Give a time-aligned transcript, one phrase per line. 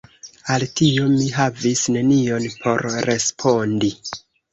[0.51, 3.93] Al tio, mi havis nenion por respondi.